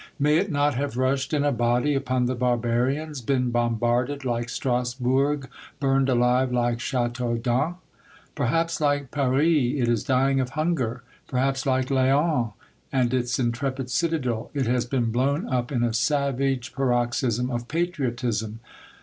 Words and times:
May 0.17 0.37
it 0.39 0.49
not 0.51 0.73
have 0.73 0.97
rushed 0.97 1.31
in 1.31 1.43
a 1.43 1.51
body 1.51 1.93
upon 1.93 2.25
the 2.25 2.33
barbarians, 2.33 3.21
been 3.21 3.51
bombarded 3.51 4.25
like 4.25 4.49
Strasbourg, 4.49 5.47
burned 5.79 6.09
alive 6.09 6.51
like 6.51 6.79
Chateaudun? 6.79 7.75
Perhaps, 8.33 8.79
hke 8.79 9.11
Paris, 9.11 9.75
it 9.79 9.87
is 9.87 10.03
dying 10.03 10.39
of 10.39 10.49
hunger! 10.57 11.03
Perhaps, 11.27 11.67
like 11.67 11.91
Laon 11.91 12.53
and 12.91 13.13
its 13.13 13.37
intrepid 13.37 13.91
cita 13.91 14.17
del, 14.17 14.49
it 14.55 14.65
has 14.65 14.85
been 14.85 15.11
blown 15.11 15.47
up 15.47 15.71
in 15.71 15.83
a 15.83 15.93
savage 15.93 16.73
paroxysm 16.73 17.51
of 17.51 17.67
patriotism. 17.67 18.59